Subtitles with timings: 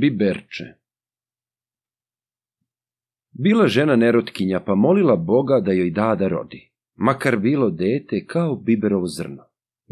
[0.00, 0.64] Biberče
[3.30, 8.56] Bila žena nerotkinja, pa molila Boga da joj da da rodi, makar bilo dete kao
[8.56, 9.44] biberovo zrno.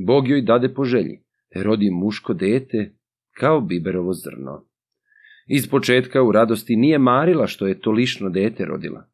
[0.06, 1.22] Bog joj dade po želji,
[1.53, 2.94] te rodi muško dete
[3.31, 4.67] kao biberovo zrno.
[5.47, 9.08] Iz početka u radosti nije marila što je to lišno dete rodila,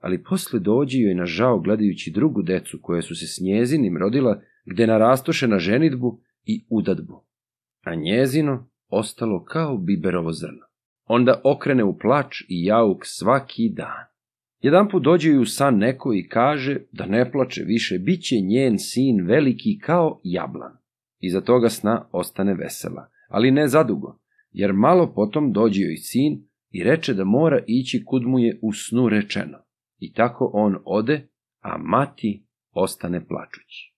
[0.00, 4.42] ali posle dođi joj na žao gledajući drugu decu koje su se s njezinim rodila,
[4.64, 7.24] gde narastoše na ženitbu i udadbu,
[7.82, 10.66] a njezino ostalo kao biberovo zrno.
[11.04, 14.06] Onda okrene u plač i jauk svaki dan.
[14.60, 18.36] Jedan put dođe joj u san neko i kaže da ne plače više, bit će
[18.40, 20.72] njen sin veliki kao jablan.
[21.20, 24.18] Iza toga sna ostane vesela, ali ne zadugo,
[24.50, 28.72] jer malo potom dođe joj sin i reče da mora ići kud mu je u
[28.72, 29.58] snu rečeno.
[29.98, 31.28] I tako on ode,
[31.60, 33.94] a mati ostane plačući.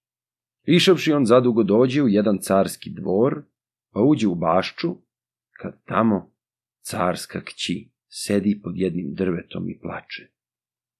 [0.67, 3.43] Išavši on zadugo dođe u jedan carski dvor,
[3.99, 4.89] pa uđe u bašču,
[5.61, 6.31] kad tamo
[6.81, 10.29] carska kći sedi pod jednim drvetom i plače.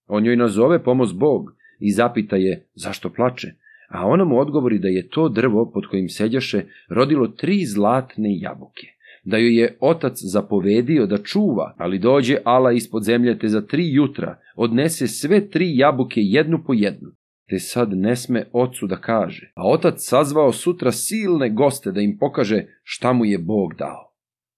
[0.07, 3.49] On joj nazove pomoz Bog i zapita je zašto plače,
[3.89, 8.87] a ona mu odgovori da je to drvo pod kojim sedjaše rodilo tri zlatne jabuke,
[9.25, 13.93] da joj je otac zapovedio da čuva, ali dođe Ala ispod zemlje te za tri
[13.93, 17.11] jutra odnese sve tri jabuke jednu po jednu,
[17.49, 22.19] te sad ne sme ocu da kaže, a otac sazvao sutra silne goste da im
[22.19, 24.09] pokaže šta mu je Bog dao.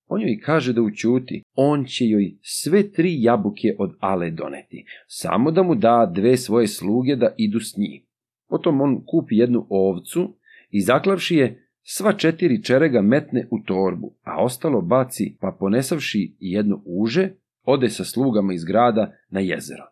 [0.07, 5.51] On joj kaže da učuti, on će joj sve tri jabuke od Ale doneti, samo
[5.51, 8.03] da mu da dve svoje sluge da idu s njim.
[8.49, 10.37] Potom on kupi jednu ovcu
[10.71, 16.83] i zaklavši je, sva četiri čerega metne u torbu, a ostalo baci, pa ponesavši jedno
[16.85, 17.29] uže,
[17.65, 19.85] ode sa slugama iz grada na jezero.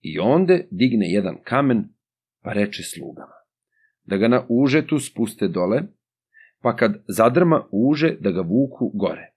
[0.00, 1.88] I onde digne jedan kamen,
[2.42, 3.38] pa reče slugama.
[4.04, 5.82] Da ga na užetu spuste dole,
[6.60, 9.32] pa kad zadrma uže da ga vuku gore.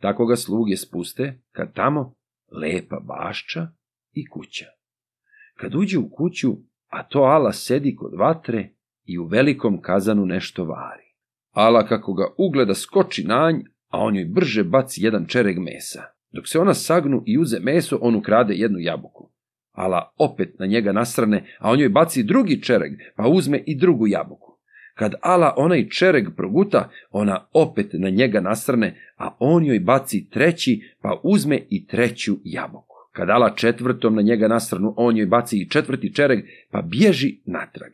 [0.00, 2.14] Tako ga sluge spuste, kad tamo
[2.60, 3.68] lepa bašča
[4.12, 4.66] i kuća.
[5.56, 6.56] Kad uđe u kuću,
[6.88, 8.68] a to Ala sedi kod vatre
[9.04, 11.14] i u velikom kazanu nešto vari.
[11.50, 16.02] Ala kako ga ugleda skoči na nj, a on joj brže baci jedan čereg mesa.
[16.30, 19.31] Dok se ona sagnu i uze meso, on ukrade jednu jabuku.
[19.72, 24.06] Ala opet na njega nasrane, a on joj baci drugi čereg, pa uzme i drugu
[24.06, 24.58] jabuku.
[24.94, 30.82] Kad Ala onaj čereg proguta, ona opet na njega nasrne, a on joj baci treći,
[31.02, 32.96] pa uzme i treću jabuku.
[33.12, 37.92] Kad Ala četvrtom na njega nasrnu, on joj baci i četvrti čereg, pa bježi natrag.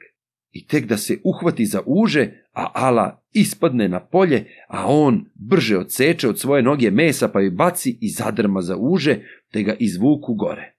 [0.52, 5.78] I tek da se uhvati za uže, a Ala ispadne na polje, a on brže
[5.78, 9.16] odseče od svoje noge mesa, pa joj baci i zadrma za uže,
[9.52, 10.77] te ga izvuku gore.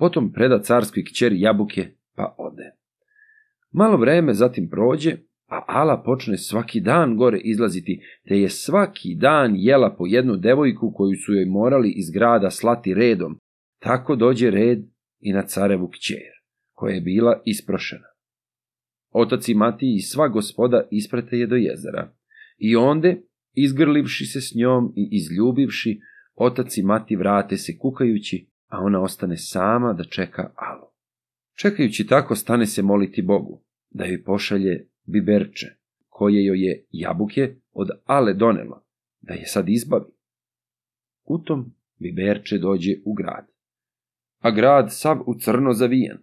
[0.00, 2.70] Potom preda carskoj kćeri jabuke, pa ode.
[3.72, 5.16] Malo vreme zatim prođe,
[5.48, 10.92] a Ala počne svaki dan gore izlaziti, te je svaki dan jela po jednu devojku
[10.94, 13.38] koju su joj morali iz grada slati redom.
[13.78, 14.78] Tako dođe red
[15.20, 16.32] i na carevu kćer,
[16.72, 18.08] koja je bila isprošena.
[19.12, 22.12] Otac i mati i sva gospoda isprete je do jezera.
[22.58, 23.22] I onde,
[23.54, 26.00] izgrlivši se s njom i izljubivši,
[26.34, 30.86] otac i mati vrate se kukajući, a ona ostane sama da čeka Alu.
[31.54, 35.66] Čekajući tako stane se moliti Bogu, da joj pošalje biberče,
[36.08, 38.84] koje joj je jabuke od ale donelo,
[39.20, 40.12] da je sad izbavi.
[41.24, 43.46] U tom biberče dođe u grad.
[44.38, 46.18] A grad sav u crno zavijen.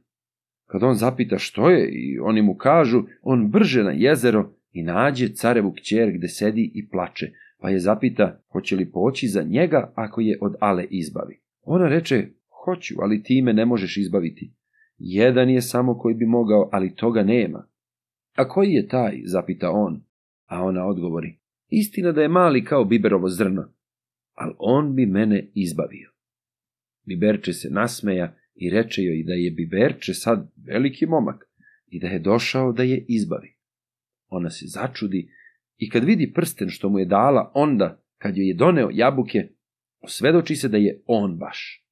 [0.66, 5.34] Kad on zapita što je i oni mu kažu, on brže na jezero i nađe
[5.34, 10.22] carevu kćer gde sedi i plače, pa je zapita hoće li poći za njega ako
[10.22, 11.42] je od ale izbavi.
[11.62, 12.28] Ona reče,
[12.68, 14.54] hoću, ali ti me ne možeš izbaviti.
[14.98, 17.68] Jedan je samo koji bi mogao, ali toga nema.
[18.36, 20.04] A koji je taj, zapita on,
[20.46, 21.38] a ona odgovori,
[21.70, 23.74] istina da je mali kao biberovo zrno,
[24.34, 26.12] ali on bi mene izbavio.
[27.06, 31.50] Biberče se nasmeja i reče joj da je Biberče sad veliki momak
[31.88, 33.56] i da je došao da je izbavi.
[34.30, 35.30] Ona se začudi
[35.78, 39.50] i kad vidi prsten što mu je dala, onda, kad joj je doneo jabuke,
[40.02, 41.87] osvedoči se da je on baš.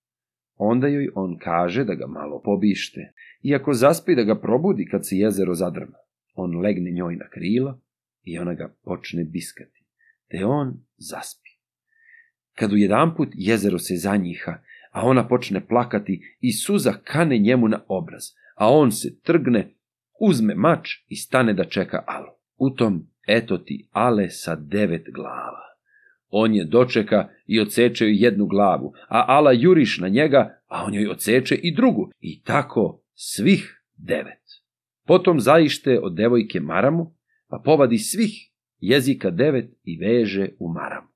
[0.58, 5.18] Onda joj on kaže da ga malo pobište, iako zaspi da ga probudi kad se
[5.18, 5.98] jezero zadrma.
[6.34, 7.82] On legne njoj na krilo
[8.24, 9.86] i ona ga počne biskati,
[10.28, 11.50] te on zaspi.
[12.56, 14.58] Kad u jedan put jezero se zanjiha,
[14.92, 18.24] a ona počne plakati i suza kane njemu na obraz,
[18.56, 19.74] a on se trgne,
[20.20, 22.32] uzme mač i stane da čeka Alu.
[22.58, 25.75] U tom eto ti Ale sa devet glava.
[26.38, 31.08] On je dočeka i odseče jednu glavu, a Ala juriš na njega, a on joj
[31.08, 34.44] odseče i drugu, i tako svih devet.
[35.08, 37.16] Potom zaište od devojke maramu,
[37.48, 41.08] pa povadi svih jezika devet i veže u maramu.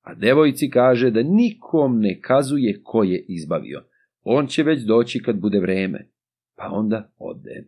[0.00, 3.84] a devojci kaže da nikom ne kazuje ko je izbavio.
[4.22, 6.08] On će već doći kad bude vreme,
[6.56, 7.64] pa onda ode.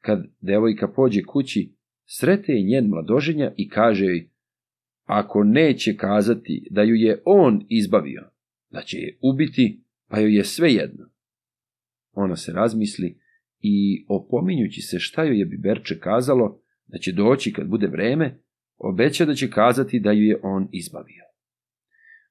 [0.00, 1.74] Kad devojka pođe kući,
[2.04, 4.30] srete je njen mladoženja i kaže joj,
[5.06, 8.30] ako neće kazati da ju je on izbavio,
[8.70, 11.10] da će je ubiti, pa joj je sve jedno.
[12.12, 13.18] Ona se razmisli
[13.60, 18.40] i opominjući se šta joj je Biberče kazalo, da će doći kad bude vreme,
[18.76, 21.22] obeća da će kazati da ju je on izbavio.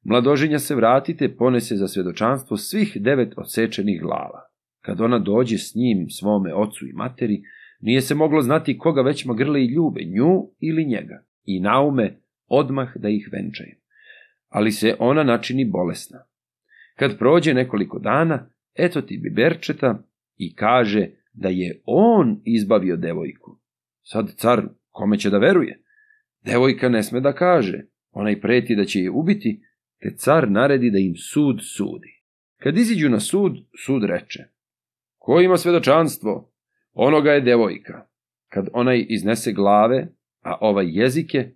[0.04, 4.42] Mladoženja se vratite, ponese za svedočanstvo svih devet odsečenih glava.
[4.82, 7.42] Kad ona dođe s njim, svome ocu i materi,
[7.80, 12.90] nije se moglo znati koga već magrle i ljube, nju ili njega, i naume odmah
[12.96, 13.76] da ih venčaju.
[14.50, 16.26] Ali se ona načini bolesna.
[16.96, 20.04] Kad prođe nekoliko dana, eto ti biberčeta
[20.38, 23.60] i kaže da je on izbavio devojku.
[24.04, 25.82] Sad car kome će da veruje?
[26.46, 29.62] Devojka ne sme da kaže, onaj preti da će je ubiti,
[30.02, 32.22] te car naredi da im sud sudi.
[32.60, 34.44] Kad iziđu na sud, sud reče,
[35.18, 36.52] ko ima svedočanstvo?
[36.94, 38.08] Onoga je devojka.
[38.48, 40.08] Kad onaj iznese glave,
[40.42, 41.52] a ovaj jezike,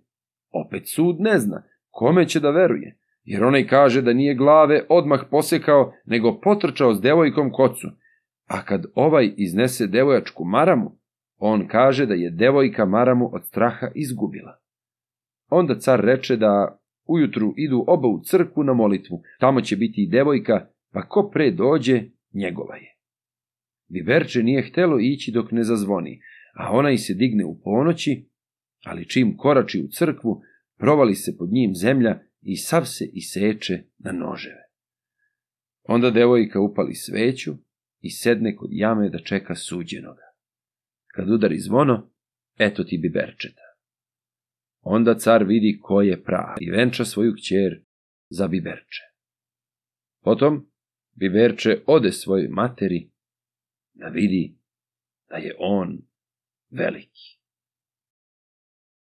[0.52, 5.20] opet sud ne zna, kome će da veruje, jer onaj kaže da nije glave odmah
[5.30, 7.88] posekao, nego potrčao s devojkom kocu,
[8.46, 10.98] a kad ovaj iznese devojačku maramu,
[11.36, 14.60] on kaže da je devojka maramu od straha izgubila.
[15.50, 20.08] Onda car reče da ujutru idu oba u crkvu na molitvu, tamo će biti i
[20.08, 22.02] devojka, pa ko pre dođe,
[22.34, 22.96] njegova je.
[23.88, 26.20] Viverče nije htelo ići dok ne zazvoni,
[26.54, 28.29] a ona i se digne u ponoći,
[28.84, 30.42] ali čim korači u crkvu,
[30.78, 34.62] provali se pod njim zemlja i sav se iseče na noževe.
[35.82, 37.54] Onda devojka upali sveću
[38.00, 40.22] i sedne kod jame da čeka suđenoga.
[41.06, 42.10] Kad udari zvono,
[42.58, 43.62] eto ti biberčeta.
[44.80, 47.84] Onda car vidi ko je prav i venča svoju kćer
[48.28, 49.02] za biberče.
[50.22, 50.70] Potom
[51.12, 53.10] biberče ode svojoj materi
[53.92, 54.56] da vidi
[55.28, 55.98] da je on
[56.70, 57.39] veliki.